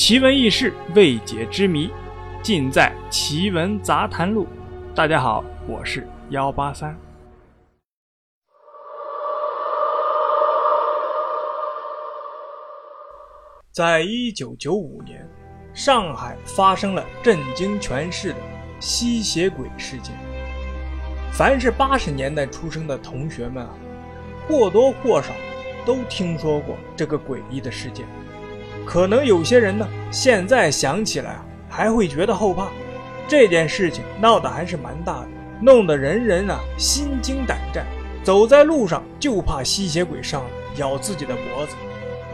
[0.00, 1.90] 奇闻异事、未解之谜，
[2.42, 4.46] 尽在《奇闻杂谈录》。
[4.94, 6.98] 大家好，我是幺八三。
[13.70, 15.28] 在一九九五年，
[15.74, 18.38] 上海发生了震惊全市的
[18.80, 20.16] 吸血鬼事件。
[21.30, 23.74] 凡是八十年代出生的同学们啊，
[24.48, 25.34] 或多或少
[25.84, 28.06] 都听说过这个诡异的事件。
[28.86, 32.68] 可能有些人呢，现在想起来啊，还会觉得后怕。
[33.28, 35.28] 这件事情闹得还是蛮大的，
[35.62, 37.86] 弄得人人啊心惊胆战，
[38.24, 41.76] 走在路上就怕吸血鬼上来咬自己的脖子，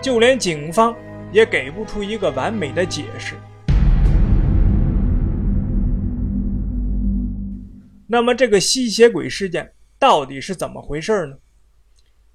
[0.00, 0.96] 就连警方
[1.30, 3.34] 也给不出一个完美的解释。
[8.06, 11.36] 那么，这个吸血鬼事件到底是怎么回事呢？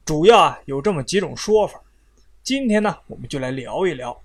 [0.06, 1.80] 主要啊有这么几种说法。
[2.44, 4.22] 今天呢，我们就来聊一聊。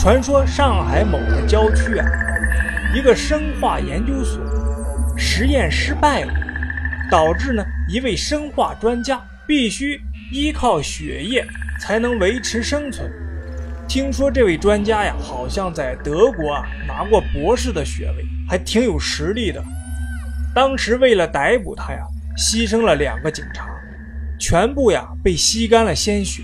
[0.00, 2.06] 传说上海某个郊区啊，
[2.94, 4.40] 一个生化研究所
[5.14, 6.32] 实验失败了，
[7.10, 10.00] 导致呢一位生化专家必须
[10.32, 11.46] 依靠血液
[11.78, 13.12] 才能维持生存。
[13.86, 19.62] 听说这位专家呀，好像在德国啊拿过博士的学位，还挺有实力的。
[20.54, 21.98] 当时为了逮捕他呀，
[22.38, 23.66] 牺牲了两个警察，
[24.38, 26.42] 全部呀被吸干了鲜血。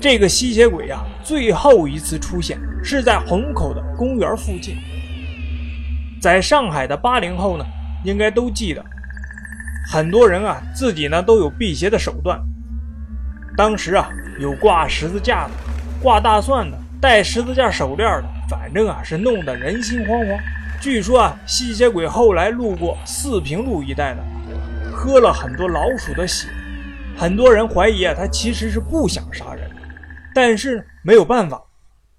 [0.00, 4.76] 这个吸血鬼呀，最后一次出现是在虹口的公园附近。
[6.20, 7.64] 在上海的八零后呢，
[8.04, 8.84] 应该都记得，
[9.90, 12.38] 很多人啊自己呢都有辟邪的手段。
[13.56, 15.50] 当时啊有挂十字架的，
[16.02, 20.38] 挂大蒜的，戴十字架手链的，反正啊是弄得人心惶惶。
[20.80, 24.22] 据说啊，吸血鬼后来路过四平路一带呢，
[24.92, 26.48] 喝了很多老鼠的血。
[27.16, 29.68] 很多人怀疑啊，他其实是不想杀人。
[30.32, 31.60] 但是没有办法，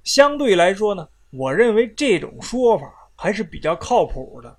[0.04, 2.86] 相对来说呢，我认为这种说法
[3.16, 4.58] 还是比较靠谱的。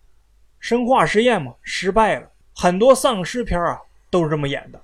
[0.58, 3.78] 生化实验嘛，失败了，很多丧尸片啊
[4.10, 4.80] 都是这么演的。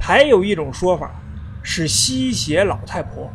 [0.00, 1.10] 还有一种说法
[1.66, 3.32] 是吸血老太婆，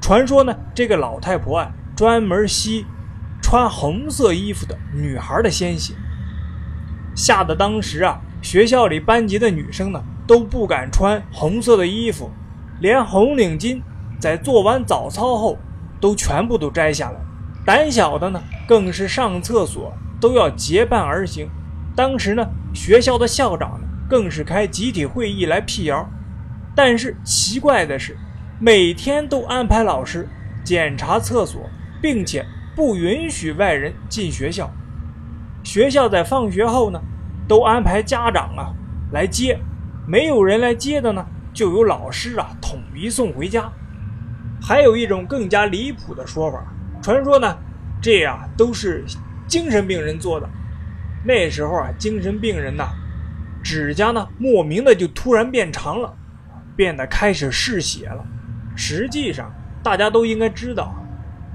[0.00, 2.86] 传说呢，这个老太婆啊专门吸
[3.42, 5.92] 穿红色衣服的女孩的鲜血。
[7.14, 12.30] 吓得当时啊，学校里班级的女生呢都不敢穿红色的衣服，
[12.80, 13.82] 连红领巾
[14.18, 15.58] 在做完早操后
[16.00, 17.20] 都全部都摘下来。
[17.66, 21.50] 胆小的呢，更是上厕所都要结伴而行。
[21.94, 26.08] 当时呢，学校的校长呢更是开集体会议来辟谣。
[26.78, 28.16] 但是奇怪的是，
[28.60, 30.28] 每天都安排老师
[30.62, 31.68] 检查厕所，
[32.00, 32.46] 并且
[32.76, 34.70] 不允许外人进学校。
[35.64, 37.02] 学校在放学后呢，
[37.48, 38.72] 都安排家长啊
[39.10, 39.58] 来接，
[40.06, 43.68] 没有人来接的呢，就由老师啊统一送回家。
[44.62, 46.64] 还有一种更加离谱的说法，
[47.02, 47.58] 传说呢，
[48.00, 49.04] 这呀都是
[49.48, 50.48] 精神病人做的。
[51.24, 52.84] 那时候啊，精神病人呐，
[53.64, 56.14] 指甲呢莫名的就突然变长了，
[56.78, 58.24] 变得开始嗜血了。
[58.76, 59.52] 实际上，
[59.82, 60.94] 大家都应该知道，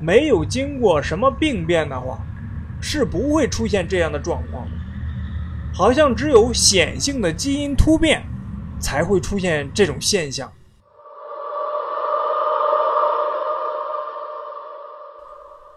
[0.02, 2.20] 没有经过什么病变的话。
[2.86, 4.72] 是不会出现这样的状况的，
[5.74, 8.22] 好像只有显性的基因突变
[8.78, 10.52] 才会出现这种现象。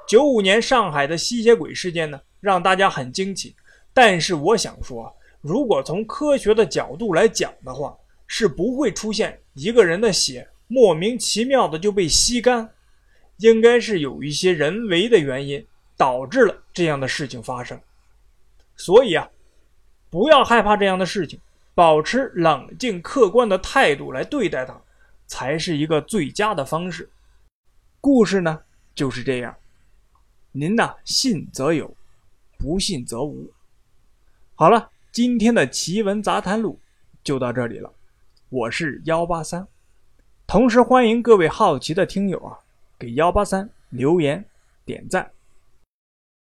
[0.04, 3.54] 九五年上海的吸血鬼事件呢，让大家很惊奇。
[3.94, 7.96] 但是我想说，如果从科学的角度来讲的话，
[8.26, 12.70] 是不会出现一个人的血莫名其妙的就被吸干，
[13.38, 15.66] 应该是有一些人为的原因。
[15.98, 17.80] 导致了这样的事情发生，
[18.76, 19.26] 所以啊，
[20.10, 21.40] 不要害怕这样的事情，
[21.74, 24.78] 保持冷静客观的态度来对待它，
[25.26, 27.10] 才是一个最佳的方式。
[27.98, 28.60] 故事呢
[28.94, 29.56] 就是这样，
[30.52, 31.96] 您呢信则有，
[32.58, 33.50] 不信则无。
[34.54, 36.78] 好了，今天的奇闻杂谈录
[37.24, 37.90] 就到这里了，
[38.48, 39.66] 我是幺八三，
[40.46, 42.60] 同时欢迎各位好奇的听友啊，
[42.96, 44.44] 给幺八三留言
[44.84, 45.28] 点赞。